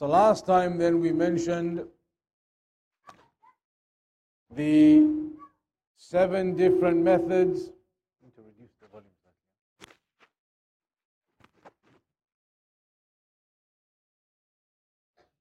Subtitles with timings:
[0.00, 1.84] so last time then we mentioned
[4.56, 5.06] the
[5.98, 7.68] seven different methods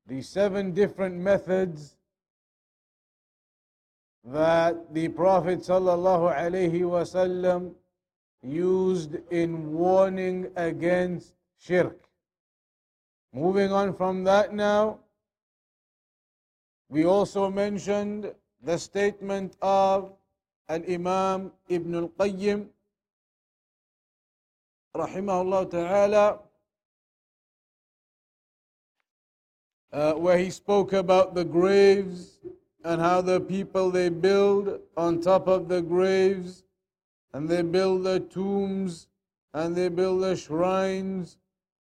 [0.07, 1.95] the seven different methods
[4.25, 7.73] that the Prophet wasallam
[8.43, 12.08] used in warning against shirk.
[13.31, 14.99] Moving on from that now,
[16.89, 20.11] we also mentioned the statement of
[20.67, 22.67] Al Imam Ibn Al Qayyim,
[24.95, 26.39] rahimahullah ta'ala,
[29.93, 32.39] uh, where he spoke about the graves
[32.83, 36.63] and how the people they build on top of the graves
[37.33, 39.07] and they build the tombs
[39.53, 41.37] and they build the shrines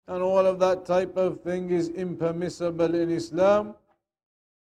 [0.08, 3.76] and all of that type of thing is impermissible in Islam.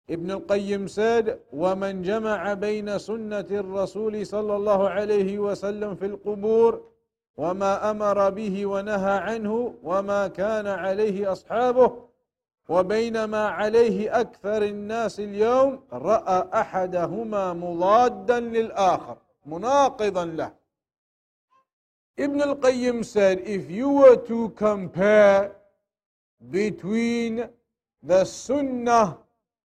[0.07, 6.81] Ibn al-Qayyim said, وَمَنْ جَمَعَ بَيْنَ سُنَّةِ الرَّسُولِ صلى الله عليه وسلم في القبور
[7.37, 11.91] وما أمر به ونهى عنه وما كان عليه أصحابه
[12.69, 20.51] وبين ما عليه أكثر الناس اليوم رأى أحدهما مضادا للآخر مناقضا له
[22.17, 25.51] Ibn al-Qayyim said if you were to compare
[26.49, 27.49] between
[28.01, 29.17] the sunnah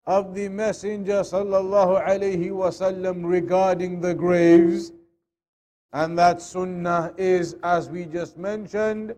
[0.06, 4.92] of the messenger sallallahu alaihi wasallam regarding the graves
[5.92, 9.14] and that sunnah is as we just mentioned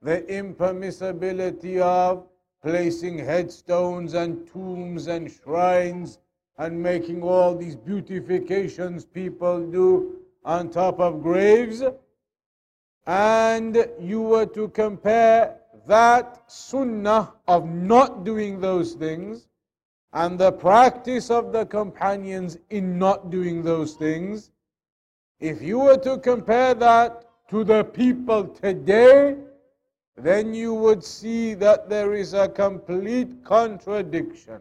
[0.00, 2.24] the impermissibility of
[2.62, 6.18] placing headstones and tombs and shrines
[6.58, 11.82] and making all these beautifications people do on top of graves,
[13.06, 19.48] and you were to compare that sunnah of not doing those things
[20.12, 24.50] and the practice of the companions in not doing those things,
[25.40, 29.36] if you were to compare that to the people today,
[30.16, 34.60] then you would see that there is a complete contradiction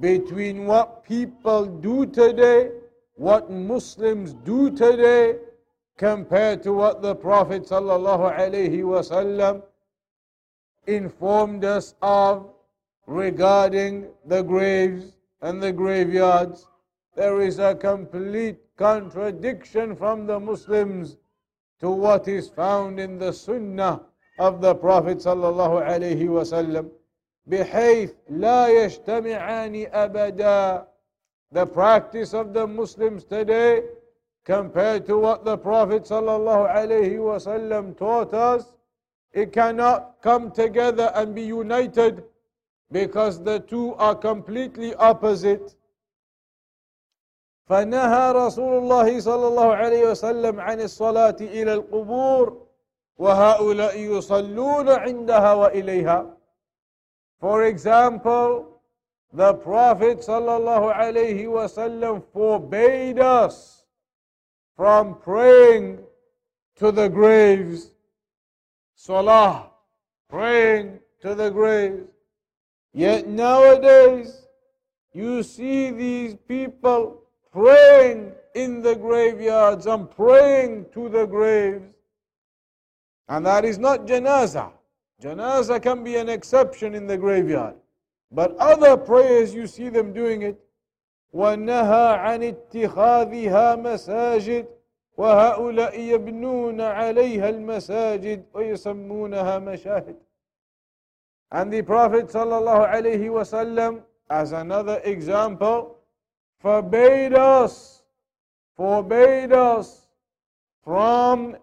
[0.00, 2.70] between what people do today,
[3.14, 5.36] what Muslims do today,
[5.97, 9.63] compared to what the Prophet ﷺ
[10.87, 12.49] informed us of
[13.05, 16.67] regarding the graves and the graveyards.
[17.15, 21.17] There is a complete contradiction from the Muslims
[21.81, 24.01] to what is found in the Sunnah
[24.39, 26.89] of the Prophet sallallahu alaihi wasallam
[27.49, 30.85] بحيث لا يجتمعان أبدا
[31.51, 33.83] the practice of the Muslims today
[34.45, 38.75] compared to what the Prophet sallallahu alaihi wasallam taught us
[39.33, 42.23] it cannot come together and be united
[42.91, 45.75] because the two are completely opposite
[47.69, 52.67] فنهى رسول الله صلى الله عليه وسلم عن الصلاة إلى القبور
[53.17, 56.37] وهؤلاء يصلون عندها وإليها
[57.39, 58.81] For example,
[59.33, 63.84] the Prophet sallallahu alaihi wasallam forbade us
[64.76, 65.98] from praying
[66.76, 67.90] to the graves.
[68.94, 69.70] Salah,
[70.28, 72.04] praying to the graves.
[72.92, 74.46] Yet nowadays,
[75.12, 77.22] you see these people
[77.52, 81.84] praying in the graveyards and praying to the graves.
[83.28, 84.72] And that is not janazah.
[85.22, 87.74] Janazah can be an exception in the graveyard.
[88.30, 90.60] But other prayers, you see them doing it.
[91.33, 94.65] وَنَهَى عَنِ اتِّخَاذِهَا مَسَاجِدِ
[95.17, 100.15] وَهَؤُلَاءِ يَبْنُونَ عَلَيْهَا الْمَسَاجِدِ وَيُسَمُّونَهَا مَشَاهِدِ
[101.51, 105.97] And the Prophet ﷺ, as another example,
[106.59, 108.03] forbade us,
[108.75, 110.07] forbade us
[110.83, 111.57] from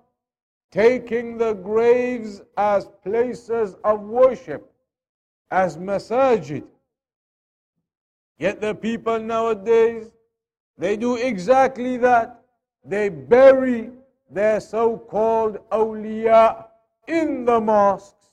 [0.70, 4.70] taking the graves as places of worship,
[5.50, 6.64] as masajid.
[8.42, 10.10] Yet the people nowadays,
[10.76, 12.40] they do exactly that.
[12.84, 13.90] They bury
[14.30, 16.66] their so called awliya
[17.06, 18.30] in the mosques.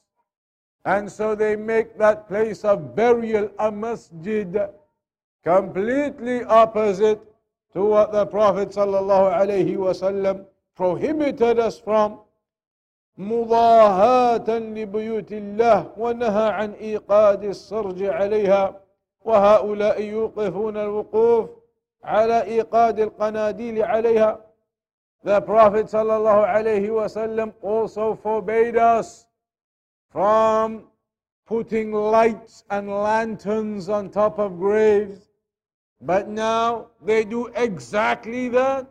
[0.85, 4.69] And so they make that place of burial a masjid,
[5.43, 7.19] completely opposite
[7.73, 10.45] to what the Prophet ﷺ
[10.75, 12.19] prohibited us from.
[13.17, 18.75] مضاهاة لبيوت الله ونهى عن إيقاد السرج عليها
[19.25, 21.49] وهؤلاء يوقفون الوقوف
[22.03, 24.41] على إيقاد القناديل عليها
[25.23, 29.25] The Prophet ﷺ also forbade us
[30.11, 30.83] from
[31.47, 35.27] putting lights and lanterns on top of graves.
[35.99, 38.87] But now they do exactly that.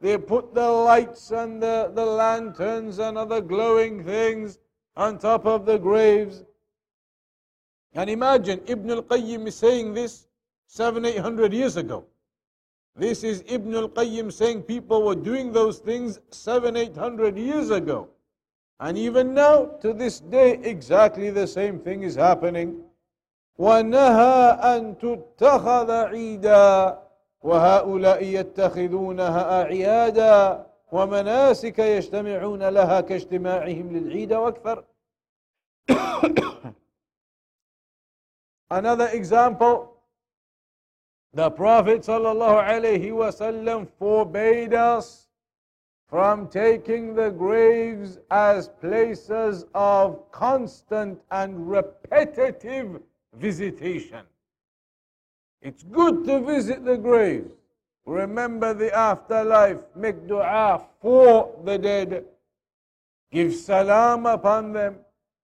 [0.00, 4.58] They put the lights and the, the lanterns and other glowing things
[4.96, 6.44] on top of the graves.
[7.94, 10.26] And imagine Ibn al-Qayyim is saying this
[10.66, 12.04] seven, eight hundred years ago.
[12.94, 18.08] This is Ibn al-Qayyim saying people were doing those things seven, eight hundred years ago.
[18.80, 22.82] And even now, to this day, exactly the same thing is happening.
[23.58, 26.98] وَنَهَى أَن تُتَّخَذَ عِيدًا
[27.42, 34.84] وهؤلاء يتخذونها أعيادا ومناسك يجتمعون لها كاجتماعهم للعيد وأكثر
[38.71, 39.97] Another example,
[41.33, 45.27] the Prophet ﷺ forbade us
[46.07, 53.01] from taking the graves as places of constant and repetitive
[53.35, 54.21] visitation.
[55.61, 57.51] It's good to visit the graves,
[58.05, 62.23] remember the afterlife, make dua for the dead,
[63.33, 64.95] give salam upon them,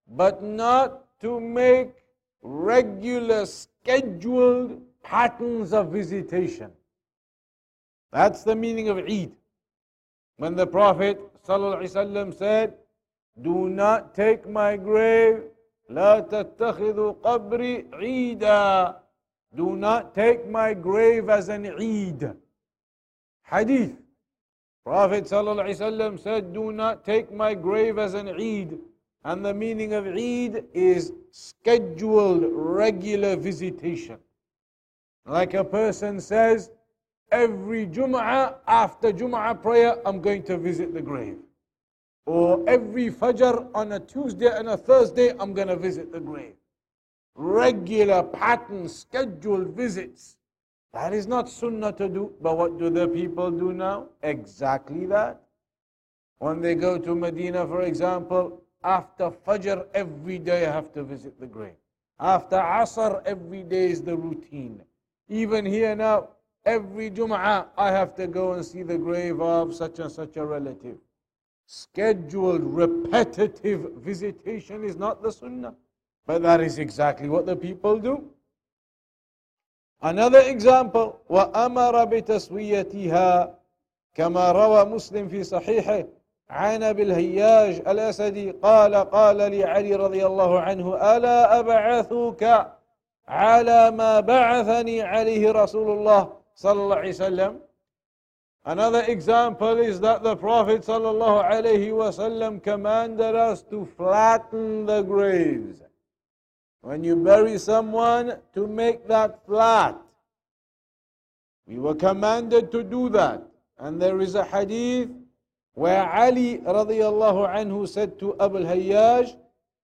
[0.07, 1.94] but not to make
[2.43, 6.70] regular, scheduled patterns of visitation.
[8.12, 9.32] That's the meaning of Eid.
[10.37, 12.75] When the Prophet ﷺ said,
[13.40, 15.44] Do not take my grave,
[15.90, 19.02] لا تتخذوا قبري عيدا
[19.55, 22.34] do not take my grave as an Eid.
[23.44, 23.96] Hadith.
[24.84, 28.79] Prophet ﷺ said, Do not take my grave as an Eid.
[29.24, 34.18] And the meaning of Eid is scheduled, regular visitation.
[35.25, 36.72] Like a person says,
[37.31, 41.38] every Jum'ah, after Jum'ah prayer, I'm going to visit the grave.
[42.25, 46.54] Or every Fajr on a Tuesday and a Thursday, I'm going to visit the grave
[47.38, 50.38] regular pattern, scheduled visits.
[50.94, 52.34] That is not sunnah to do.
[52.42, 54.08] But what do the people do now?
[54.24, 55.42] Exactly that.
[56.40, 61.38] When they go to Medina, for example, after Fajr, every day I have to visit
[61.38, 61.75] the grave.
[62.19, 64.82] After Asr, every day is the routine.
[65.29, 66.29] Even here now,
[66.64, 70.44] every Jum'ah, I have to go and see the grave of such and such a
[70.44, 70.99] relative.
[71.67, 75.75] Scheduled, repetitive visitation is not the Sunnah.
[76.26, 78.25] But that is exactly what the people do.
[80.02, 83.58] Another example, وأمر بتسويتها
[84.14, 86.05] كما روى مسلم في صحيحه
[86.50, 92.73] عن ابي الهياج الاسدي قال قال لي علي رضي الله عنه الا ابعثك
[93.29, 97.61] على ما بعثني عليه رسول الله صلى الله عليه وسلم
[98.64, 105.02] Another example is that the Prophet صلى الله عليه وسلم commanded us to flatten the
[105.02, 105.82] graves.
[106.82, 109.96] when you bury someone to make that flat.
[111.67, 113.43] We were commanded to do that.
[113.79, 115.10] And there is a hadith
[115.77, 119.36] where Ali radiallahu anhu said to Abu Hayyaj,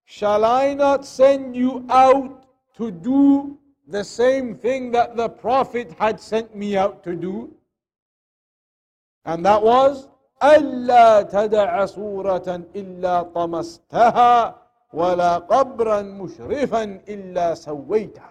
[0.04, 2.44] Shall I not send you out
[2.76, 7.52] to do the same thing that the Prophet had sent me out to do?
[9.24, 10.08] And that was,
[10.42, 14.54] ألا تدع صورة إلا طمستها
[14.92, 18.22] ولا قبرا مشرفا إلا سويته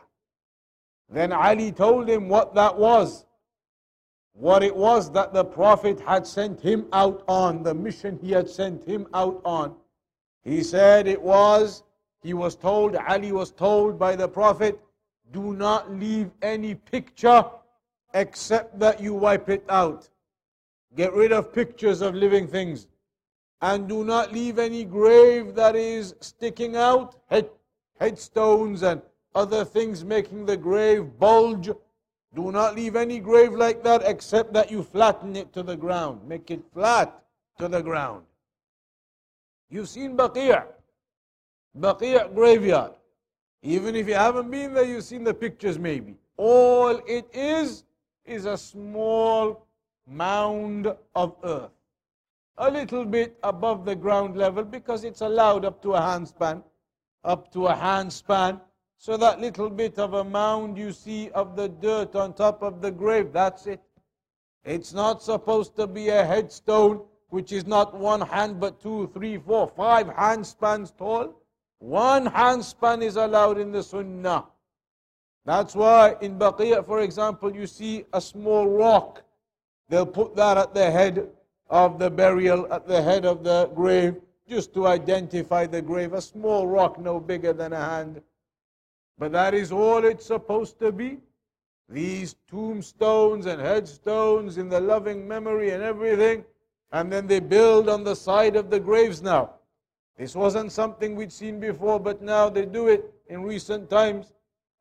[1.09, 3.25] Then Ali told him what that was.
[4.34, 8.48] What it was that the Prophet had sent him out on, the mission he had
[8.48, 9.76] sent him out on.
[10.42, 11.82] He said it was,
[12.22, 14.80] he was told, Ali was told by the Prophet,
[15.32, 17.44] do not leave any picture
[18.14, 20.08] except that you wipe it out.
[20.96, 22.86] Get rid of pictures of living things
[23.60, 27.48] and do not leave any grave that is sticking out, head,
[28.00, 29.00] headstones and
[29.34, 31.70] other things making the grave bulge.
[32.34, 36.26] Do not leave any grave like that except that you flatten it to the ground.
[36.26, 37.22] Make it flat
[37.58, 38.24] to the ground.
[39.68, 40.64] You've seen Baqi',
[41.78, 42.92] Baqi' graveyard.
[43.62, 46.16] Even if you haven't been there, you've seen the pictures maybe.
[46.36, 47.84] All it is,
[48.24, 49.66] is a small
[50.06, 51.70] mound of earth
[52.58, 56.62] a little bit above the ground level because it's allowed up to a handspan.
[57.24, 58.60] up to a handspan.
[59.02, 62.80] So that little bit of a mound you see of the dirt on top of
[62.80, 63.80] the grave, that's it.
[64.64, 69.38] It's not supposed to be a headstone which is not one hand but two, three,
[69.38, 71.34] four, five handspans tall.
[71.80, 74.44] One handspan is allowed in the Sunnah.
[75.44, 79.24] That's why in Baqiyah, for example, you see a small rock.
[79.88, 81.28] They'll put that at the head
[81.68, 86.12] of the burial, at the head of the grave, just to identify the grave.
[86.12, 88.22] A small rock, no bigger than a hand.
[89.22, 91.20] But that is all it's supposed to be.
[91.88, 96.44] These tombstones and headstones in the loving memory and everything.
[96.90, 99.50] And then they build on the side of the graves now.
[100.18, 104.32] This wasn't something we'd seen before, but now they do it in recent times.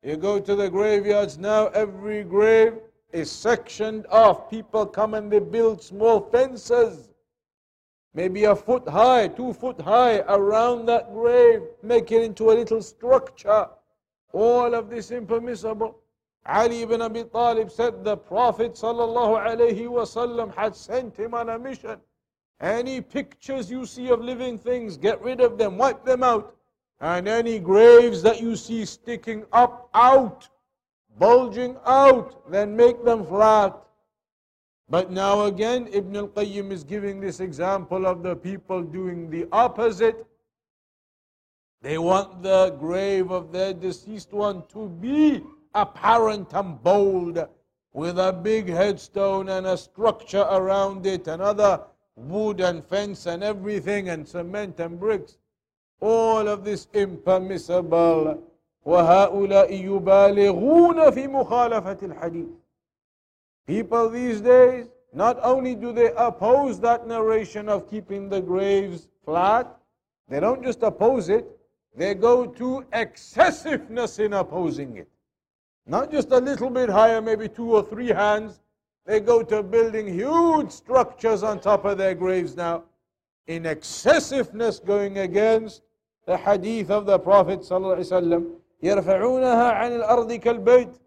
[0.02, 2.74] You go to the graveyards now, every grave
[3.12, 4.50] is sectioned off.
[4.50, 7.10] People come and they build small fences,
[8.12, 12.82] maybe a foot high, two foot high, around that grave, make it into a little
[12.82, 13.68] structure.
[14.32, 15.98] All of this impermissible.
[16.46, 22.00] Ali ibn Abi Talib said the Prophet ﷺ had sent him on a mission.
[22.60, 26.56] Any pictures you see of living things, get rid of them, wipe them out
[27.02, 30.48] and any graves that you see sticking up out,
[31.18, 33.76] bulging out, then make them flat.
[34.88, 39.48] But now again, Ibn al Qayyim is giving this example of the people doing the
[39.50, 40.24] opposite.
[41.81, 47.47] They want the grave of their deceased one to be apparent and bold,
[47.93, 51.81] with a big headstone and a structure around it, and other
[52.15, 55.37] wood and fence and everything, and cement and bricks.
[56.01, 58.43] All of this impermissible.
[58.85, 62.47] وهؤلاء يبالغون في مخالفة الحديث.
[63.65, 69.77] People these days, not only do they oppose that narration of keeping the graves flat,
[70.29, 71.45] they don't just oppose it,
[71.95, 75.07] they go to excessiveness in opposing it.
[75.85, 78.59] Not just a little bit higher, maybe two or three hands.
[79.05, 82.83] They go to building huge structures on top of their graves now,
[83.47, 85.81] in excessiveness going against
[86.25, 88.51] the hadith of the Prophet ﷺ
[88.83, 90.99] يرفعونها عن الأرض كالبيت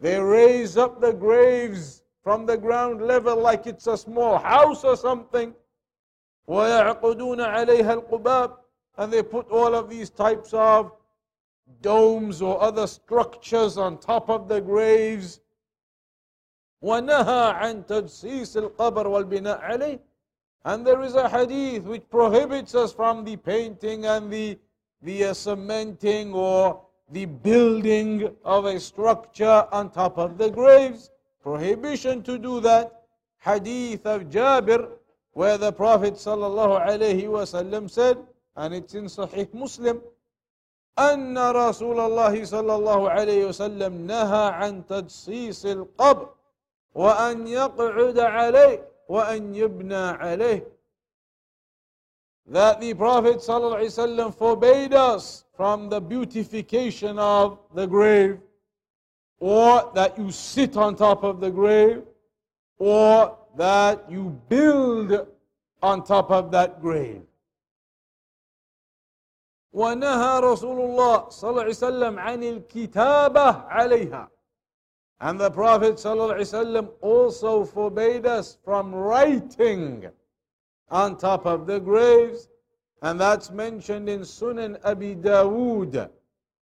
[0.00, 4.96] They raise up the graves from the ground level like it's a small house or
[4.96, 5.54] something
[6.48, 8.58] ويعقدون عليها القباب
[8.98, 10.92] and they put all of these types of
[11.80, 15.40] domes or other structures on top of the graves
[16.82, 20.00] ونهى عن تجسيس القبر والبناء عليه
[20.64, 24.58] and there is a hadith which prohibits us from the painting and the,
[25.02, 26.80] the uh, cementing or
[27.10, 31.10] the building of a structure on top of the graves.
[31.42, 33.02] Prohibition to do that.
[33.40, 34.88] Hadith of Jabir,
[35.32, 38.18] where the Prophet ﷺ said,
[38.56, 40.00] and it's in Sahih Muslim,
[40.98, 46.28] أن رسول الله صلى الله عليه وسلم نهى عن تجسيس القبر
[46.94, 50.64] وأن يقعد عليه وأن يبنى عليه
[52.46, 58.40] that the Prophet ﷺ forbade us from the beautification of the grave,
[59.38, 62.02] or that you sit on top of the grave,
[62.78, 65.26] or that you build
[65.82, 67.22] on top of that grave.
[69.73, 74.29] ونهى رسول الله صلى الله عليه وسلم عن الكتابة عليها
[75.19, 80.05] and the Prophet ﷺ also forbade us from writing
[80.91, 82.49] on top of the graves,
[83.01, 86.09] and that's mentioned in Sunan Abi Dawood.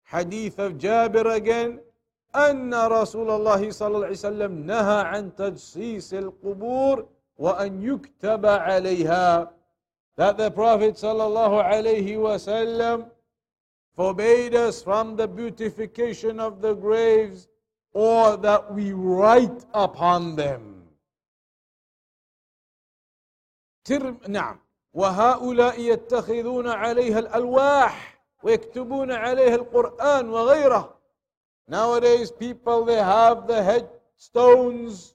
[0.04, 1.80] Hadith of Jabir again.
[2.36, 7.06] أن رسول الله صلى الله عليه وسلم نهى عن تجسيس القبور
[7.38, 9.50] وأن يكتب عليها
[10.17, 13.09] that the Prophet صلى الله عليه وسلم
[13.95, 17.47] forbade us from the beautification of the graves
[17.93, 20.87] or that we write upon them.
[24.27, 24.59] نعم
[24.93, 30.97] وهؤلاء يتخذون عليها الألواح ويكتبون عليها القرآن وغيره
[31.67, 35.14] Nowadays people they have the headstones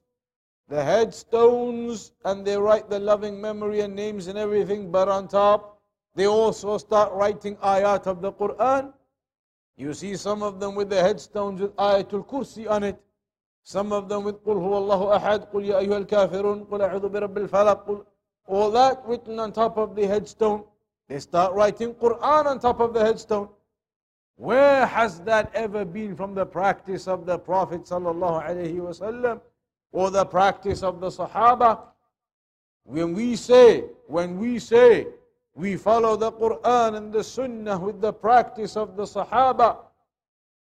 [0.70, 5.80] the headstones and they write the loving memory and names and everything but on top
[6.14, 8.92] they also start writing ayat of the Quran
[9.76, 12.98] you see some of them with the headstones with Ayatul Kursi on it.
[13.62, 17.38] Some of them with قل هو الله أحد قل يا أيها الكافرون قل أعوذ برب
[17.38, 18.04] الفلق قل
[18.48, 20.64] all that written on top of the headstone.
[21.08, 23.48] They start writing Quran on top of the headstone.
[24.36, 29.40] Where has that ever been from the practice of the Prophet ﷺ
[29.91, 31.79] Or the practice of the Sahaba?
[32.83, 35.07] When we say, when we say
[35.53, 39.77] we follow the Quran and the Sunnah with the practice of the Sahaba,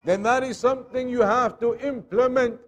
[0.04, 2.58] then that is something you have to implement.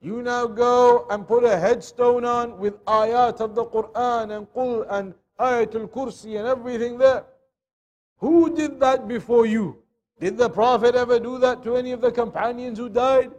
[0.00, 4.86] You now go and put a headstone on with ayat of the Quran and Qul
[4.88, 7.24] and Ayatul Kursi and everything there.
[8.18, 9.82] Who did that before you?
[10.20, 13.30] Did the Prophet ever do that to any of the companions who died?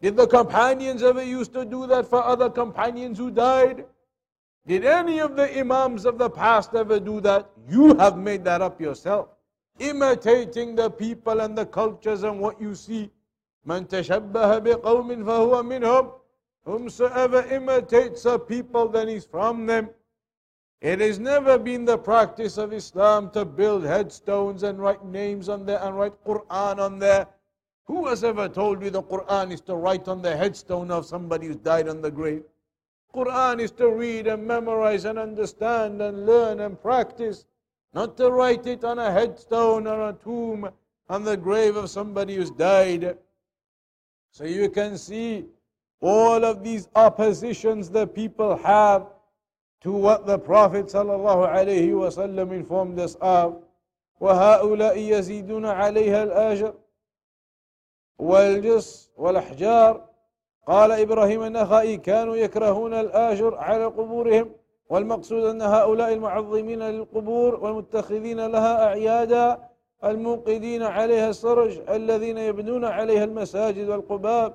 [0.00, 3.86] Did the companions ever used to do that for other companions who died?
[4.66, 7.50] Did any of the Imams of the past ever do that?
[7.68, 9.28] You have made that up yourself.
[9.78, 13.10] Imitating the people and the cultures and what you see.
[13.66, 16.12] من تشبه بقوم فهو منهم.
[16.66, 19.90] Whomsoever imitates a people, then he's from them.
[20.80, 25.64] It has never been the practice of Islam to build headstones and write names on
[25.66, 27.26] there and write Quran on there.
[27.88, 31.48] Who has ever told you the Quran is to write on the headstone of somebody
[31.48, 32.44] who's died on the grave?
[33.14, 37.44] Quran is to read and memorize and understand and learn and practice,
[37.92, 40.68] not to write it on a headstone or a tomb
[41.08, 43.16] on the grave of somebody who's died.
[44.32, 45.44] So you can see
[46.00, 49.06] all of these oppositions the people have
[49.82, 53.62] to what the Prophet ﷺ informed us of.
[54.20, 56.74] وهؤلاء يزيدون عليها الآجر
[58.19, 60.09] والجص والأحجار.
[60.67, 64.49] قال إبراهيم النخائي كانوا يكرهون الآجر على قبورهم
[64.89, 69.59] والمقصود أن هؤلاء المعظمين للقبور والمتخذين لها أعيادا
[70.03, 74.53] الموقدين عليها السرج الذين يبنون عليها المساجد والقباب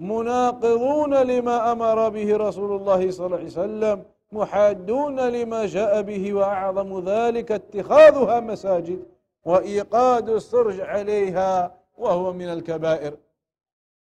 [0.00, 7.08] مناقضون لما أمر به رسول الله صلى الله عليه وسلم محادون لما جاء به وأعظم
[7.08, 9.04] ذلك اتخاذها مساجد
[9.44, 13.17] وإيقاد السرج عليها وهو من الكبائر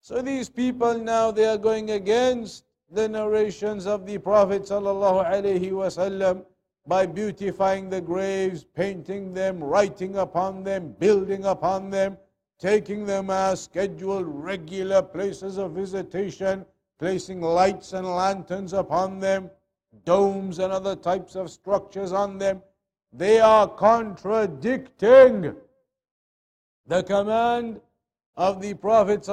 [0.00, 5.72] So these people now they are going against the narrations of the Prophet sallallahu alaihi
[5.72, 6.44] wasallam
[6.86, 12.16] by beautifying the graves, painting them, writing upon them, building upon them,
[12.58, 16.64] taking them as scheduled regular places of visitation,
[16.99, 19.50] placing lights and lanterns upon them,
[20.04, 22.62] domes and other types of structures on them.
[23.12, 25.54] They are contradicting
[26.86, 27.80] the command
[28.41, 29.27] of the Prophet.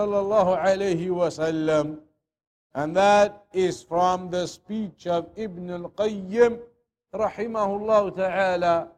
[2.75, 6.61] And that is from the speech of Ibn al-Qayyim
[7.15, 8.89] rahimahullah ta'ala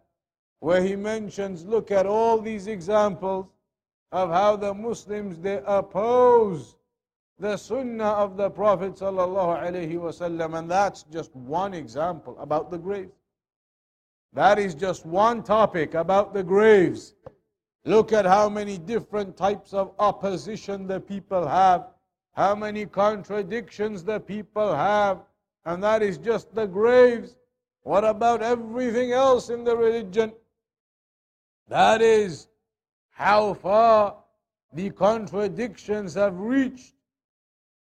[0.58, 3.46] where he mentions look at all these examples
[4.10, 6.74] of how the Muslims they oppose
[7.38, 9.62] the sunnah of the Prophet sallallahu
[9.94, 13.10] wasallam and that's just one example about the grave.
[14.32, 17.14] That is just one topic about the graves.
[17.84, 21.88] Look at how many different types of opposition the people have,
[22.32, 25.20] how many contradictions the people have,
[25.64, 27.36] and that is just the graves.
[27.82, 30.32] What about everything else in the religion?
[31.68, 32.48] That is
[33.10, 34.16] how far
[34.72, 36.94] the contradictions have reached.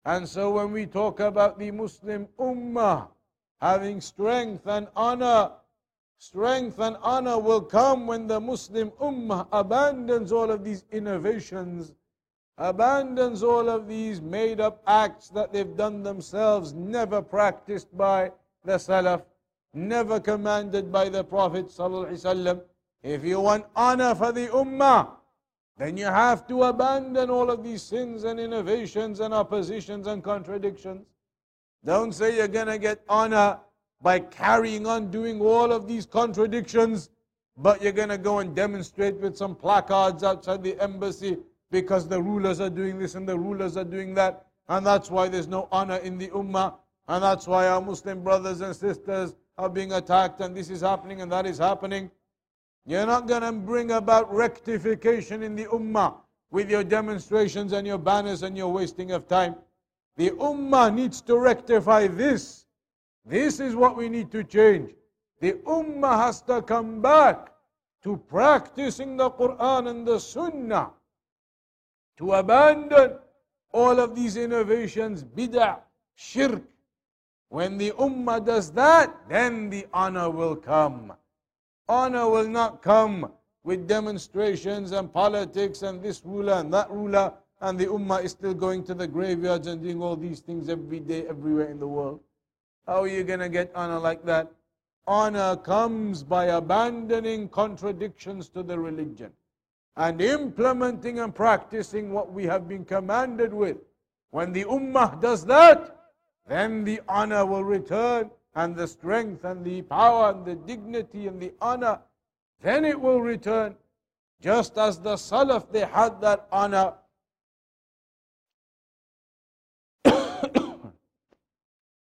[0.05, 3.09] And so when we talk about the Muslim Ummah
[3.61, 5.53] having strength and honor,
[6.19, 11.93] Strength and honor will come when the Muslim Ummah abandons all of these innovations,
[12.57, 18.33] abandons all of these made up acts that they've done themselves, never practiced by
[18.65, 19.23] the Salaf,
[19.75, 21.67] never commanded by the Prophet.
[23.03, 25.11] If you want honor for the Ummah,
[25.77, 31.07] then you have to abandon all of these sins and innovations and oppositions and contradictions.
[31.85, 33.61] Don't say you're going to get honor
[34.03, 37.11] by carrying on doing all of these contradictions,
[37.57, 41.39] but you're going to go and demonstrate with some placards outside the embassy
[41.71, 45.29] because the rulers are doing this and the rulers are doing that, and that's why
[45.29, 46.75] there's no honor in the ummah,
[47.09, 51.23] and that's why our Muslim brothers and sisters are being attacked, and this is happening
[51.23, 52.11] and that is happening.
[52.85, 56.15] You're not going to bring about rectification in the ummah
[56.51, 59.57] with your demonstrations and your banners and your wasting of time.
[60.17, 62.66] The ummah needs to rectify this
[63.27, 64.93] this is what we need to change.
[65.41, 67.53] The Ummah has to come back
[68.05, 70.91] to practicing the Quran and the Sunnah,
[72.19, 73.19] to abandon
[73.73, 75.81] all of these innovations, bid'ah,
[76.15, 76.63] shirk.
[77.49, 81.13] When the Ummah does that, then the honor will come.
[81.89, 83.33] Honor will not come
[83.65, 88.55] with demonstrations and politics and this ruler and that ruler, and the Ummah is still
[88.55, 92.21] going to the graveyards and doing all these things every day, everywhere in the world.
[92.87, 94.51] How are you going to get honor like that?
[95.07, 99.33] Honor comes by abandoning contradictions to the religion
[99.97, 103.77] and implementing and practicing what we have been commanded with.
[104.31, 105.97] When the ummah does that,
[106.47, 111.41] then the honor will return and the strength and the power and the dignity and
[111.41, 112.01] the honor
[112.63, 113.77] then it will return.
[114.41, 116.95] Just as the Salaf, they had that honor.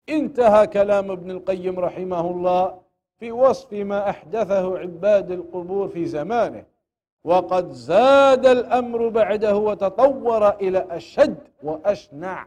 [0.08, 2.80] انتهى كلام ابن القيم رحمه الله
[3.18, 6.64] في وصف ما احدثه عباد القبور في زمانه
[7.24, 12.46] وقد زاد الامر بعده وتطور إلى اشد واشنع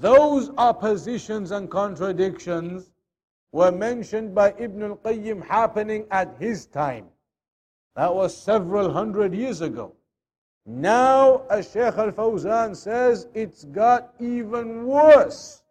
[0.00, 2.92] those oppositions and contradictions
[3.50, 7.06] were mentioned by Ibn al-Qayyim happening at his time.
[7.96, 9.94] That was several hundred years ago.
[10.66, 15.62] Now, as Shaykh al-Fawzan says, it's got even worse.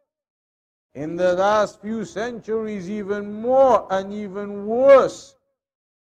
[0.97, 5.37] In the last few centuries, even more and even worse.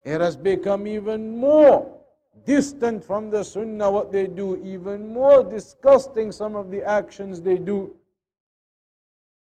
[0.03, 1.97] It has become even more
[2.45, 7.57] distant from the Sunnah what they do, even more disgusting some of the actions they
[7.57, 7.93] do.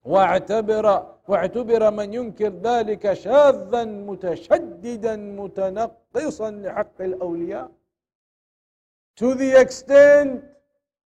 [0.06, 7.70] واعتبر واعتبر من ينكر ذلك شاذا متشددا متنقصا لحق الأولياء
[9.16, 10.44] to the extent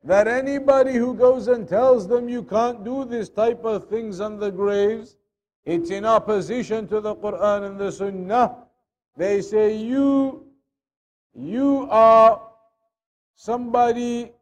[0.05, 4.39] that anybody who goes and tells them you can't do this type of things on
[4.39, 5.17] the graves,
[5.65, 8.57] it's in opposition to the Quran and the Sunnah.
[9.17, 10.45] They say you,
[11.35, 12.41] you are
[13.35, 14.33] somebody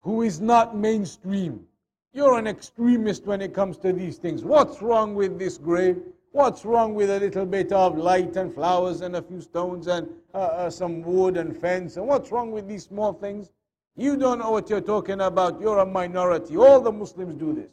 [0.00, 1.66] who is not mainstream.
[2.14, 4.42] You're an extremist when it comes to these things.
[4.42, 6.00] What's wrong with this grave?
[6.30, 10.08] What's wrong with a little bit of light and flowers and a few stones and
[10.32, 11.98] uh, uh, some wood and fence?
[11.98, 13.50] And what's wrong with these small things?
[13.96, 15.60] You don't know what you're talking about.
[15.60, 16.56] You're a minority.
[16.56, 17.70] All the Muslims do this.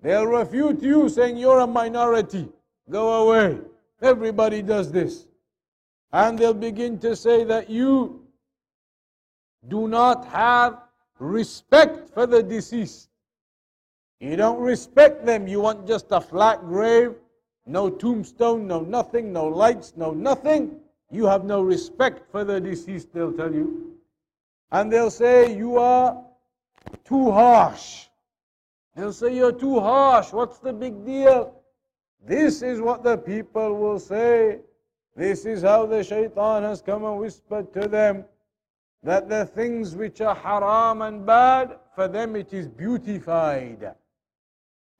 [0.00, 2.48] They'll refute you saying you're a minority.
[2.90, 3.58] Go away.
[4.00, 5.26] Everybody does this.
[6.12, 8.26] And they'll begin to say that you
[9.68, 10.78] do not have
[11.18, 13.08] respect for the deceased.
[14.20, 15.46] You don't respect them.
[15.46, 17.14] You want just a flat grave
[17.66, 20.80] no tombstone, no nothing, no lights, no nothing.
[21.10, 23.91] You have no respect for the deceased, they'll tell you.
[24.72, 26.24] And they'll say, You are
[27.04, 28.06] too harsh.
[28.96, 30.32] They'll say, You're too harsh.
[30.32, 31.54] What's the big deal?
[32.26, 34.60] This is what the people will say.
[35.14, 38.24] This is how the shaitan has come and whispered to them
[39.02, 43.94] that the things which are haram and bad, for them it is beautified.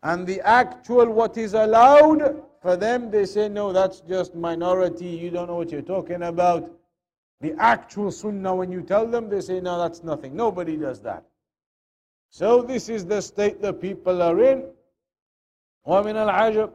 [0.03, 5.07] And the actual what is allowed, for them, they say, no, that's just minority.
[5.07, 6.69] You don't know what you're talking about.
[7.43, 10.37] The actual sunnah, when you tell them, they say, no, that's nothing.
[10.37, 11.25] Nobody does that.
[12.31, 14.65] So this is the state the people are in.
[15.87, 16.71] ومن العجب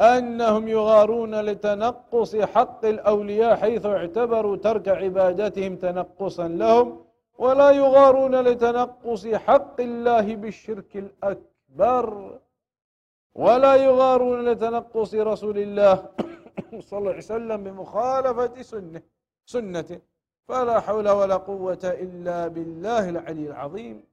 [0.00, 7.04] أنهم يغارون لتنقص حق الأولياء حيث اعتبروا ترك عبادتهم تنقصا لهم
[7.38, 12.38] ولا يغارون لتنقص حق الله بالشرك الأكبر
[13.34, 15.94] ولا يغارون لتنقص رسول الله
[16.80, 19.02] صلى الله عليه وسلم بمخالفة سنة
[19.45, 19.99] سنته
[20.47, 24.03] فلا حول ولا قوة إلا بالله العلي العظيم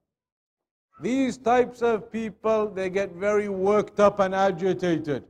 [1.01, 5.25] These types of people, they get very worked up and agitated.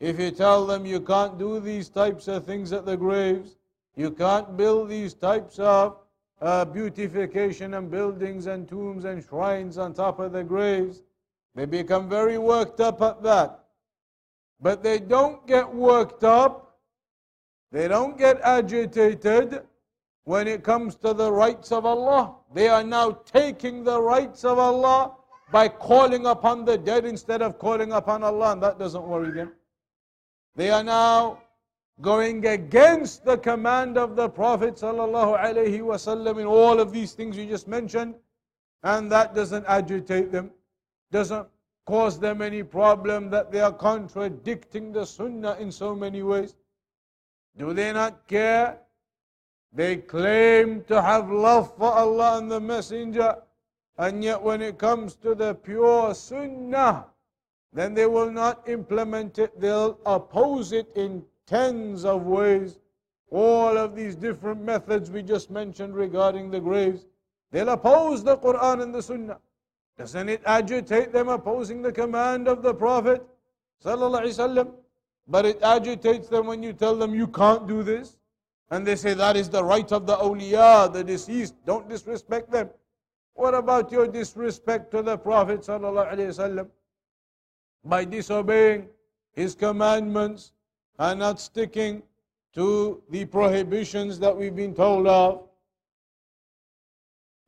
[0.00, 3.56] If you tell them you can't do these types of things at the graves,
[3.94, 5.98] you can't build these types of
[6.40, 11.02] uh, beautification and buildings and tombs and shrines on top of the graves,
[11.54, 13.60] they become very worked up at that.
[14.60, 16.65] But they don't get worked up,
[17.71, 19.61] they don't get agitated
[20.23, 22.35] when it comes to the rights of Allah.
[22.53, 25.13] They are now taking the rights of Allah
[25.51, 29.53] by calling upon the dead instead of calling upon Allah, and that doesn't worry them.
[30.55, 31.41] They are now
[32.01, 37.67] going against the command of the Prophet ﷺ in all of these things you just
[37.67, 38.15] mentioned,
[38.83, 40.51] and that doesn't agitate them
[41.11, 41.47] doesn't
[41.85, 46.55] cause them any problem that they are contradicting the Sunnah in so many ways?
[47.57, 48.77] Do they not care?
[49.73, 53.37] They claim to have love for Allah and the Messenger,
[53.97, 57.05] and yet when it comes to the pure Sunnah,
[57.73, 62.79] then they will not implement it, they'll oppose it in tens of ways.
[63.29, 67.05] All of these different methods we just mentioned regarding the graves,
[67.51, 69.39] they'll oppose the Quran and the Sunnah.
[69.97, 73.25] Doesn't it agitate them opposing the command of the Prophet?
[75.27, 78.17] But it agitates them when you tell them you can't do this.
[78.69, 81.55] And they say that is the right of the awliya, the deceased.
[81.65, 82.69] Don't disrespect them.
[83.33, 85.65] What about your disrespect to the Prophet
[87.85, 88.87] by disobeying
[89.33, 90.53] his commandments
[90.97, 92.03] and not sticking
[92.53, 95.43] to the prohibitions that we've been told of?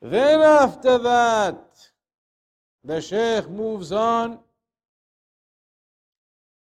[0.01, 1.89] Then after that,
[2.83, 4.39] the Shaykh moves on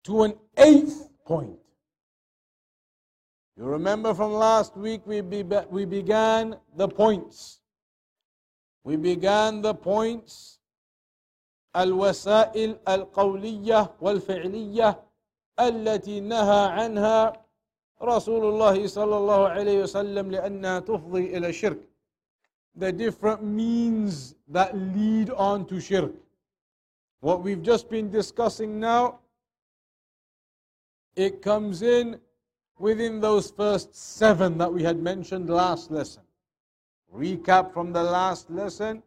[0.03, 1.58] to an eighth point.
[3.56, 7.60] You remember from last week we, be, we began the points.
[8.82, 10.58] We began the points
[11.76, 15.02] الوسائل القولية والفعلية
[15.60, 17.32] التي نهى عنها
[18.02, 21.88] رسول الله صلى الله عليه وسلم لأنها تفضي إلى الشرك
[22.76, 26.12] the different means that lead on to shirk.
[27.20, 29.20] What we've just been discussing now,
[31.19, 32.19] it comes in
[32.77, 36.23] within those first seven that we had mentioned last lesson.
[37.13, 39.03] Recap from the last lesson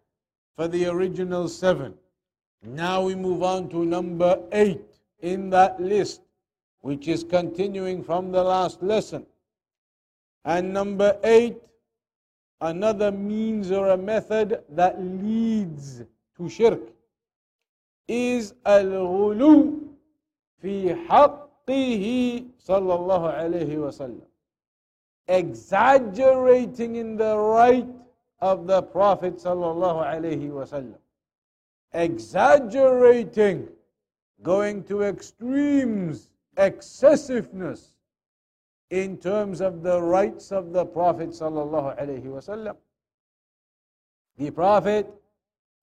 [0.54, 1.94] for the original seven.
[2.62, 4.84] Now we move on to number eight
[5.20, 6.20] in that list,
[6.80, 9.24] which is continuing from the last lesson.
[10.44, 11.56] And number eight
[12.60, 16.02] another means or a method that leads
[16.36, 16.80] to shirk
[18.06, 19.80] is al-ghulu
[20.60, 20.94] fi
[21.68, 24.26] haqqihi sallallahu alayhi wasallam
[25.28, 27.86] exaggerating in the right
[28.40, 30.98] of the prophet sallallahu alayhi wasallam
[31.92, 33.68] exaggerating.
[34.42, 36.28] Going to extremes.
[36.56, 37.92] Excessiveness.
[38.90, 42.76] In terms of the rights of the Prophet sallallahu alaihi wasallam.
[44.36, 45.10] The Prophet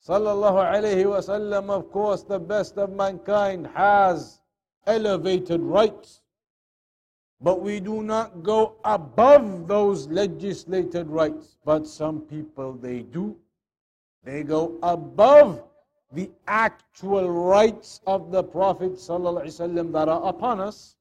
[0.08, 4.42] sallallahu alaihi wasallam, of course, the best of mankind, has
[4.90, 6.22] elevated rights.
[7.42, 11.56] But we do not go above those legislated rights.
[11.64, 13.38] But some people, they do.
[14.26, 15.64] They go above
[16.12, 20.96] the actual rights of the Prophet ﷺ that are upon us.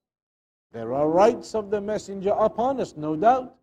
[0.72, 3.55] There are rights of the messenger upon us, no doubt.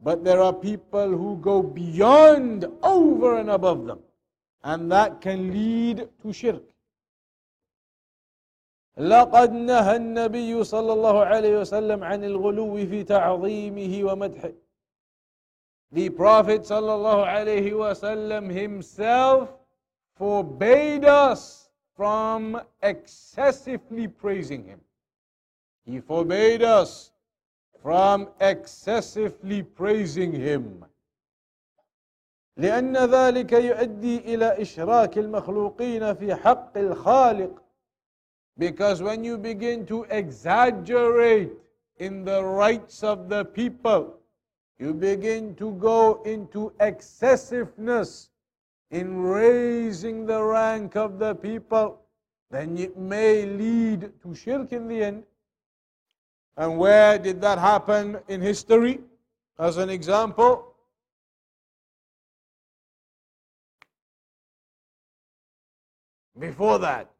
[0.00, 3.98] But there are people who go beyond, over and above them.
[4.62, 6.62] And that can lead to shirk.
[8.96, 14.52] لقد نهى النبي صلى الله عليه وسلم عن الغلو في تعظيمه ومدحه.
[15.92, 19.48] The Prophet صلى الله عليه وسلم himself
[20.18, 24.80] forbade us from excessively praising him.
[25.84, 27.12] He forbade us
[27.86, 30.84] from excessively praising Him.
[32.56, 37.62] لأن ذلك يؤدي إلى إشراك المخلوقين في حق الخالق
[38.58, 41.52] because when you begin to exaggerate
[41.98, 44.18] in the rights of the people,
[44.78, 48.30] you begin to go into excessiveness
[48.90, 52.00] in raising the rank of the people,
[52.50, 55.24] then it may lead to shirk in the end.
[56.56, 59.00] And where did that happen in history?
[59.58, 60.74] As an example,
[66.38, 67.15] before that.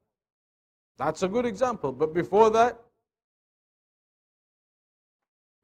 [0.99, 1.93] That's a good example.
[1.93, 2.81] But before that,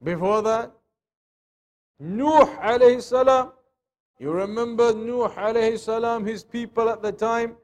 [0.02, 0.72] before that,
[1.98, 3.52] Nuh alayhi salam.
[4.18, 7.56] You remember Nuh alayhi salam, his people at the time?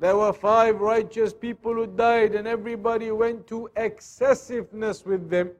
[0.00, 5.52] There were five righteous people who died, and everybody went to excessiveness with them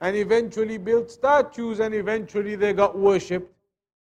[0.00, 3.52] and eventually built statues, and eventually they got worshipped.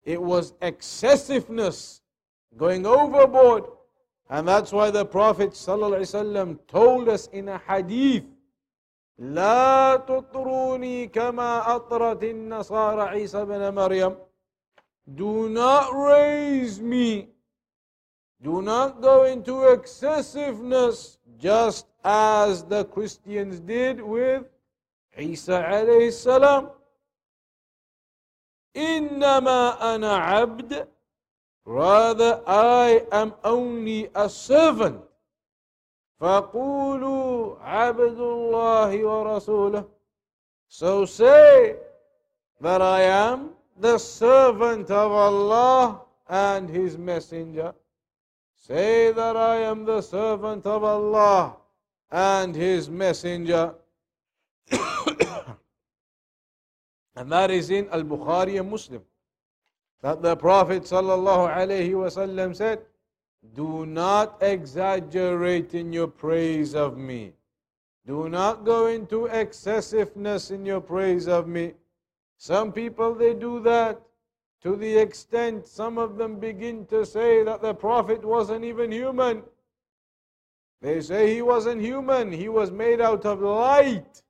[0.06, 2.02] It was excessiveness,
[2.58, 3.66] going overboard.
[4.31, 8.25] And that's why the Prophet ﷺ told us in a hadith
[9.19, 14.17] لا تطروني كما أطرت النصارى عيسى بن مريم
[15.15, 17.29] Do not raise me
[18.45, 24.45] do not go into excessiveness just as the Christians did with
[25.17, 26.71] Isa alayhi salam.
[28.77, 30.87] إنما أنا عبد
[31.65, 35.01] Rather, I am only a servant.
[36.21, 39.85] فقولوا عبد الله ورسوله
[40.69, 41.77] So say
[42.61, 47.75] that I am the servant of Allah and His Messenger.
[48.57, 51.57] Say that I am the servant of Allah
[52.11, 53.75] and His Messenger.
[57.17, 59.03] and that is in Al Bukhari and Muslim.
[60.02, 62.82] That the Prophet ﷺ said,
[63.54, 67.34] Do not exaggerate in your praise of me.
[68.08, 71.74] Do not go into excessiveness in your praise of me.
[72.38, 74.02] Some people they do that
[74.62, 79.44] to the extent some of them begin to say that the Prophet wasn't even human.
[80.82, 84.22] They say he wasn't human, he was made out of light.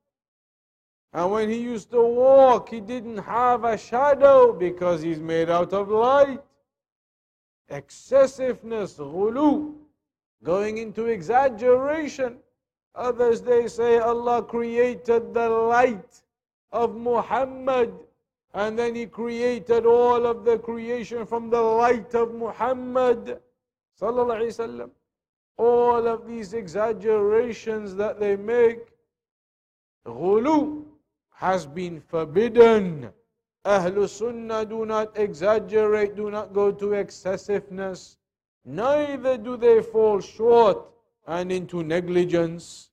[1.11, 5.73] And when he used to walk, he didn't have a shadow because he's made out
[5.73, 6.41] of light.
[7.69, 9.73] Excessiveness, ghulu,
[10.43, 12.37] going into exaggeration.
[12.93, 16.21] Others they say Allah created the light
[16.71, 17.91] of Muhammad.
[18.53, 23.39] And then he created all of the creation from the light of Muhammad.
[23.99, 24.89] Sallallahu
[25.57, 28.79] All of these exaggerations that they make,
[30.05, 30.85] ghulu
[31.39, 33.09] has been forbidden.
[33.65, 38.17] Ahlul Sunnah do not exaggerate, do not go to excessiveness.
[38.65, 40.85] Neither do they fall short
[41.25, 42.89] and into negligence.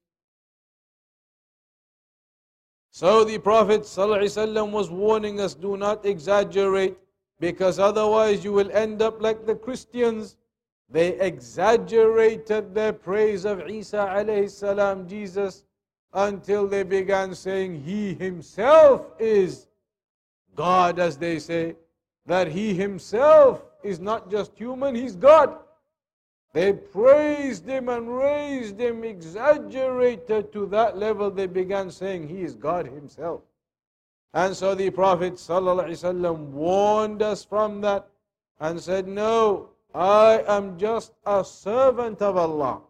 [2.93, 6.97] So the Prophet ﷺ was warning us do not exaggerate
[7.41, 10.37] because otherwise you will end up like the Christians.
[10.89, 15.65] They exaggerated their praise of Isa salam, Jesus,
[16.17, 19.67] until they began saying he himself is
[20.55, 21.77] God, as they say,
[22.25, 25.59] that he himself is not just human, he's God.
[26.55, 32.55] They praised him and raised him, exaggerated to that level, they began saying he is
[32.55, 33.43] God himself.
[34.33, 38.09] And so the Prophet ﷺ warned us from that
[38.59, 42.81] and said, No, I am just a servant of Allah.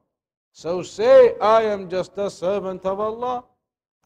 [0.57, 3.45] So say, I am just a servant of Allah,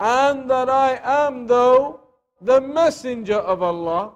[0.00, 2.00] and that I am, though,
[2.40, 4.14] the messenger of Allah.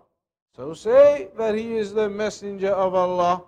[0.56, 3.44] So say that He is the messenger of Allah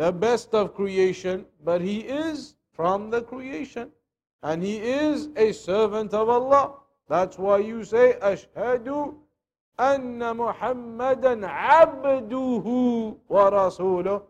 [0.00, 3.90] the best of creation, but he is from the creation.
[4.42, 6.72] And he is a servant of Allah.
[7.06, 9.14] That's why you say, Ashhadu
[9.78, 14.22] anna Muhammadan abduhu wa rasuluh.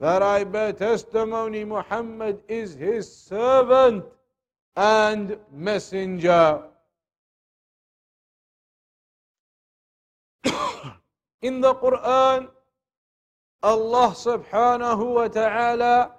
[0.00, 4.02] That I bear testimony Muhammad is his servant
[4.74, 6.62] and messenger.
[11.42, 12.48] In the Quran,
[13.62, 16.12] Allah subhanahu wa ta'ala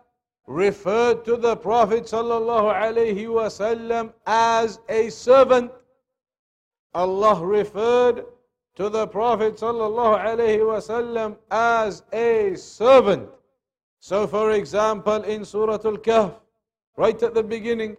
[0.45, 5.71] referred to the Prophet sallallahu alayhi wasallam as a servant.
[6.93, 8.25] Allah referred
[8.75, 13.27] to the Prophet sallallahu alayhi wasallam as a servant.
[14.00, 16.34] So for example in Surah Al-Kahf,
[16.96, 17.96] right at the beginning,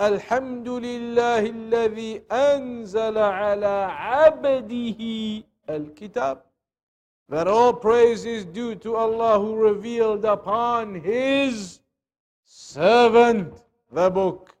[0.00, 5.00] الحمد لله الذي أنزل على عبده
[5.70, 6.42] الكتاب
[7.28, 11.80] that all praise is due to Allah who revealed upon His
[12.44, 13.54] servant
[13.92, 14.54] the book.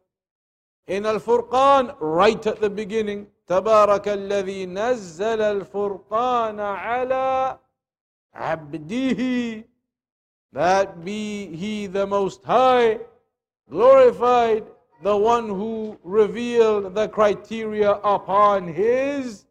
[0.86, 7.58] In Al Furqan, right at the beginning, تبارك الذي نزل الفرقان على
[8.34, 9.20] عبده
[10.52, 12.98] that be he the most high
[13.70, 14.64] glorified
[15.02, 19.46] the one who revealed the criteria upon his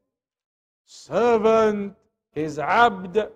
[0.85, 1.95] servant
[2.31, 3.29] his abd.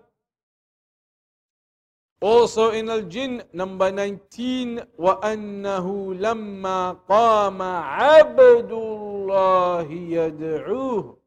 [2.21, 5.85] Also in Al-Jinn, number 19, وَأَنَّهُ
[6.17, 11.17] لَمَّا قَامَ عَبْدُ اللَّهِ يَدْعُوهُ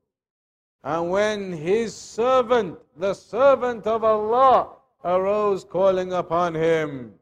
[0.83, 7.14] And when his servant, the servant of Allah, arose calling upon him.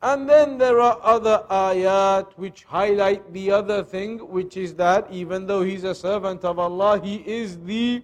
[0.00, 5.46] And then there are other ayat which highlight the other thing, which is that even
[5.46, 8.02] though he's a servant of Allah, he is the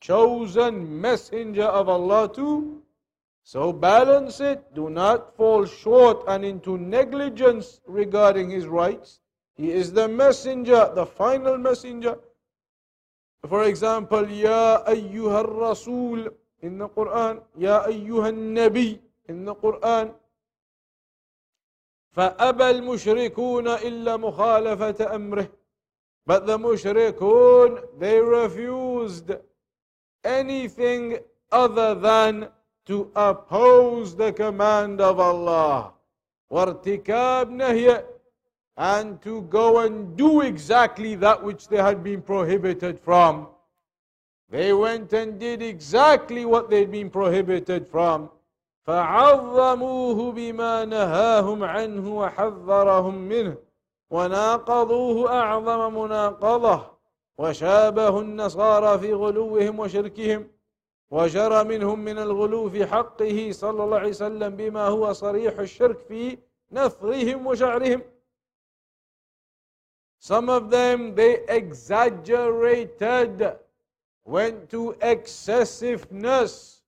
[0.00, 2.82] chosen messenger of Allah too.
[3.42, 9.18] So balance it, do not fall short and into negligence regarding his rights.
[9.54, 12.18] He is the messenger, the final messenger.
[13.48, 16.28] For example, Ya ayyuha rasul
[16.62, 20.14] Quran, Ya ayyuha nabi in the Quran.
[22.16, 25.48] فأبى المشركون إلا مخالفة أمره
[26.26, 29.32] But the mushrikun, they refused
[30.22, 31.18] anything
[31.50, 32.48] other than
[32.86, 35.92] to oppose the command of Allah.
[36.50, 38.04] وارتكاب نهي
[38.76, 43.48] and to go and do exactly that which they had been prohibited from.
[44.52, 48.28] They went and did exactly what they'd been prohibited from.
[48.86, 53.56] فعظموه بما نهاهم عنه وحذرهم منه
[54.10, 56.86] وناقضوه أعظم مناقضة
[57.38, 60.48] وشابه النصارى في غلوهم وشركهم
[61.10, 66.38] وجرى منهم من الغلو في حقه صلى الله عليه وسلم بما هو صريح الشرك في
[66.72, 68.02] نثرهم وشعرهم
[70.18, 73.56] Some of them they exaggerated,
[74.24, 76.82] went to excessiveness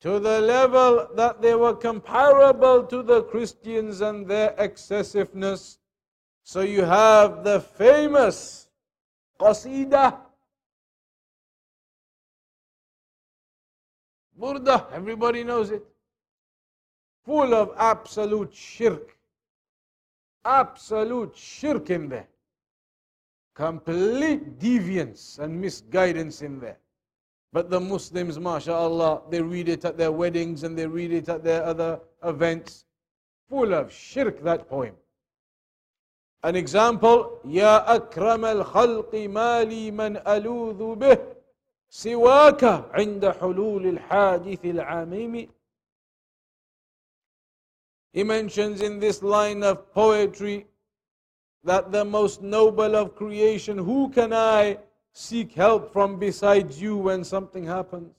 [0.00, 5.78] to the level that they were comparable to the Christians and their excessiveness.
[6.44, 8.68] So you have the famous
[9.40, 10.18] Qasida.
[14.38, 15.84] Burda, everybody knows it.
[17.24, 19.16] Full of absolute shirk.
[20.44, 22.28] Absolute shirk in there.
[23.58, 26.78] Complete deviance and misguidance in there.
[27.52, 31.42] But the Muslims, mashallah, they read it at their weddings and they read it at
[31.42, 32.84] their other events.
[33.50, 34.94] Full of shirk, that poem.
[36.44, 41.20] An example, Ya Akram al Khalqi Mali Man Aluzu Bih
[41.90, 45.48] Siwaka Inda Hulul al Hadith al Amimi.
[48.12, 50.66] He mentions in this line of poetry
[51.64, 54.78] that the most noble of creation, who can I
[55.12, 58.14] seek help from besides you when something happens?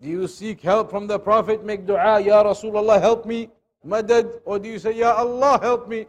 [0.00, 3.48] Do you seek help from the Prophet, make dua, Ya Rasulullah, help me,
[3.86, 4.40] madad?
[4.44, 6.06] Or do you say, Ya Allah, help me?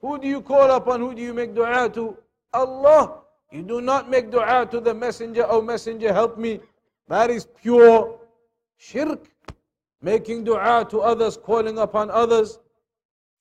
[0.00, 1.00] Who do you call upon?
[1.00, 2.16] Who do you make dua to?
[2.52, 3.20] Allah.
[3.52, 6.60] You do not make dua to the messenger, oh messenger, help me.
[7.08, 8.18] That is pure
[8.76, 9.30] shirk.
[10.02, 12.58] Making dua to others, calling upon others.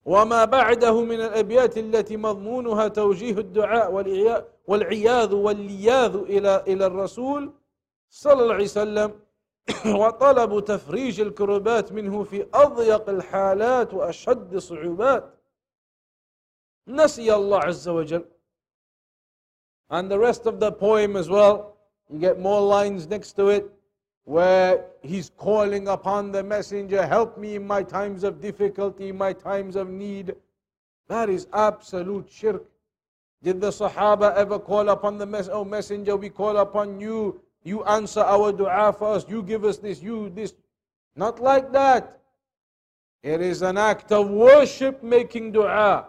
[0.06, 3.92] وما بعده من الأبيات التي مضمونها توجيه الدعاء
[4.68, 7.54] والعياذ واللياذ إلى إلى الرسول
[8.10, 9.20] صلى الله عليه وسلم.
[10.02, 15.34] وطلب تفريج الكربات منه في أضيق الحالات وأشد الصعوبات.
[16.88, 18.26] نسي الله عز وجل.
[19.90, 21.78] And the rest of the poem as well.
[22.10, 23.75] You get more lines next to it.
[24.26, 29.76] Where he's calling upon the messenger, help me in my times of difficulty, my times
[29.76, 30.36] of need.
[31.08, 32.66] That is absolute shirk.
[33.44, 37.84] Did the Sahaba ever call upon the mes- oh messenger, we call upon you, you
[37.84, 40.56] answer our dua for us, you give us this, you this.
[41.16, 42.20] Not like that.
[43.22, 46.08] It is an act of worship making dua.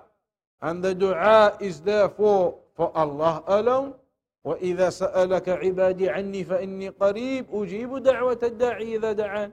[0.63, 3.95] And the dua is therefore for Allah alone.
[4.47, 9.53] وإذا سألك عبادي عني فإني قريب أجيب دعوة الداعي إذا دعان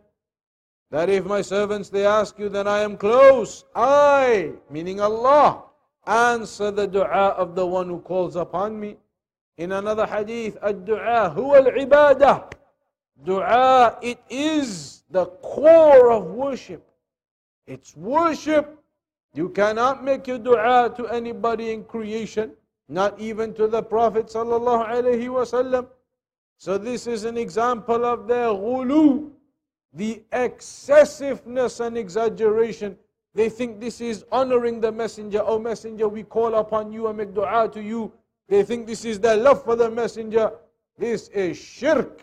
[0.91, 3.66] That if my servants they ask you, then I am close.
[3.76, 5.64] I, meaning Allah,
[6.06, 8.98] answer the dua of the one who calls upon me.
[9.58, 12.44] In another hadith, الدعاء هو العبادة.
[13.24, 16.86] Dua, it is the core of worship.
[17.66, 18.78] It's worship.
[19.34, 22.52] You cannot make your dua to anybody in creation
[22.90, 25.88] not even to the Prophet sallallahu alaihi wasallam.
[26.58, 29.32] So this is an example of their ghulu,
[29.94, 32.98] the excessiveness and exaggeration.
[33.34, 35.42] They think this is honoring the messenger.
[35.44, 38.12] Oh messenger, we call upon you and make dua to you.
[38.48, 40.52] They think this is their love for the messenger.
[40.98, 42.22] This is shirk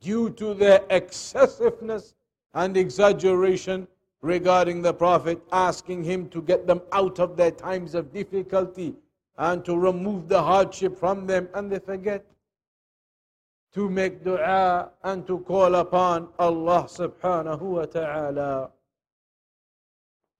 [0.00, 2.14] due to their excessiveness
[2.52, 3.88] and exaggeration
[4.20, 8.94] regarding the Prophet, asking him to get them out of their times of difficulty
[9.37, 12.25] and to remove the hardship from them, and they forget
[13.73, 18.71] to make dua and to call upon Allah subhanahu wa ta'ala.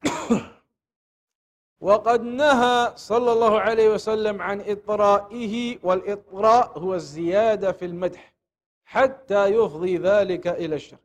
[1.81, 8.33] وقد نهى صلى الله عليه وسلم عن إطرائه والإطراء هو الزيادة في المدح
[8.83, 10.99] حتى يفضي ذلك إلى الشرك.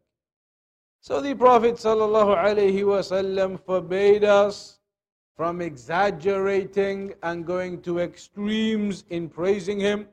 [1.00, 4.77] So the Prophet صلى الله عليه وسلم forbade us
[5.39, 10.05] from exaggerating and going to extremes in praising him.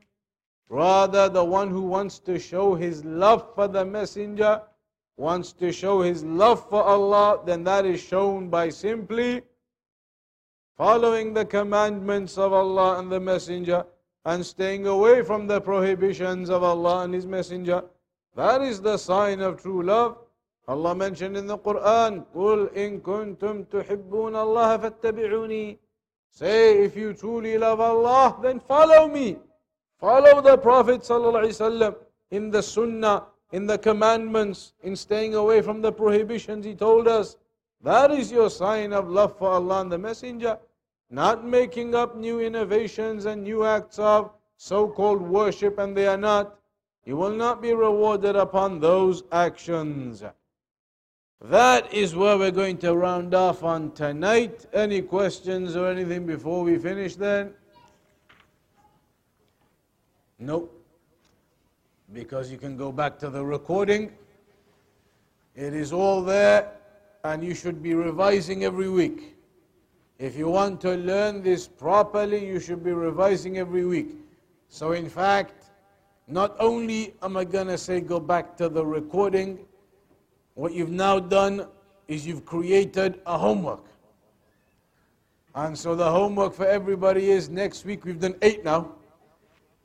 [0.69, 4.63] Rather, the one who wants to show his love for the Messenger,
[5.17, 9.43] wants to show his love for Allah, then that is shown by simply
[10.77, 13.85] following the commandments of Allah and the Messenger
[14.27, 17.83] and staying away from the prohibitions of Allah and His Messenger.
[18.37, 20.19] That is the sign of true love.
[20.72, 25.78] Allah mentioned in the Quran, قُلْ إِن كُنْتُمْ تُحِبُّونَ اللَّهَ فَاتَّبِعُونِي
[26.30, 29.38] Say, if you truly love Allah, then follow me.
[30.00, 31.96] Follow the Prophet ﷺ
[32.30, 37.36] in the Sunnah, in the commandments, in staying away from the prohibitions he told us.
[37.84, 40.58] That is your sign of love for Allah and the Messenger.
[41.10, 46.58] Not making up new innovations and new acts of so-called worship and they are not.
[47.04, 50.24] You will not be rewarded upon those actions.
[51.43, 54.67] That is where we're going to round off on tonight.
[54.73, 57.53] Any questions or anything before we finish then?
[60.39, 60.73] Nope.
[62.13, 64.13] Because you can go back to the recording.
[65.55, 66.73] It is all there
[67.25, 69.35] and you should be revising every week.
[70.19, 74.17] If you want to learn this properly, you should be revising every week.
[74.69, 75.71] So, in fact,
[76.27, 79.59] not only am I going to say go back to the recording,
[80.57, 81.67] what you've now done
[82.09, 83.85] is you've created a homework.
[85.55, 88.93] And so the homework for everybody is next week, we've done eight now.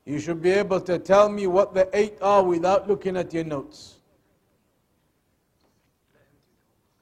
[0.06, 3.44] You should be able to tell me what the eight are without looking at your
[3.44, 4.00] notes.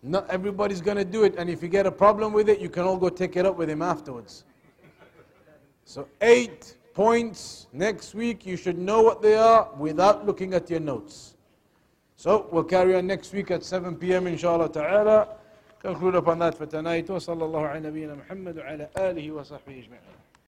[0.02, 2.70] Not everybody's going to do it, and if you get a problem with it, you
[2.70, 4.46] can all go take it up with him afterwards.
[5.86, 8.46] So, eight points next week.
[8.46, 11.36] You should know what they are without looking at your notes.
[12.19, 14.27] So, we'll carry on next week at 7 p.m.
[14.27, 15.29] inshallah ta'ala.
[15.81, 17.07] Conclude upon that for tonight.
[17.07, 20.18] وصلى الله على نبينا محمد وعلى آله وصحبه أجمعين.